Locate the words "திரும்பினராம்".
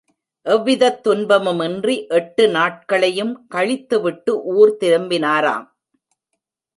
4.79-5.67